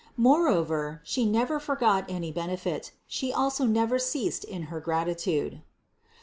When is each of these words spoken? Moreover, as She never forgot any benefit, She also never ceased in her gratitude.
Moreover, 0.17 0.99
as 1.03 1.07
She 1.11 1.27
never 1.27 1.59
forgot 1.59 2.05
any 2.09 2.31
benefit, 2.31 2.91
She 3.05 3.31
also 3.31 3.65
never 3.67 3.99
ceased 3.99 4.43
in 4.43 4.63
her 4.63 4.79
gratitude. 4.79 5.61